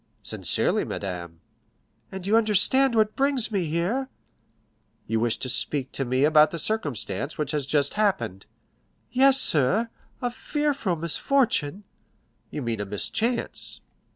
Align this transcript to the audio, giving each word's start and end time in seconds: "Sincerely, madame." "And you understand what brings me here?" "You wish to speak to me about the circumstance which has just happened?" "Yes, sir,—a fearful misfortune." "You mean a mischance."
"Sincerely, 0.23 0.83
madame." 0.83 1.41
"And 2.11 2.25
you 2.25 2.35
understand 2.35 2.95
what 2.95 3.15
brings 3.15 3.51
me 3.51 3.65
here?" 3.65 4.09
"You 5.05 5.19
wish 5.19 5.37
to 5.37 5.47
speak 5.47 5.91
to 5.91 6.03
me 6.05 6.23
about 6.23 6.49
the 6.49 6.57
circumstance 6.57 7.37
which 7.37 7.51
has 7.51 7.67
just 7.67 7.93
happened?" 7.93 8.47
"Yes, 9.11 9.39
sir,—a 9.39 10.31
fearful 10.31 10.95
misfortune." 10.95 11.83
"You 12.49 12.63
mean 12.63 12.81
a 12.81 12.85
mischance." 12.87 13.81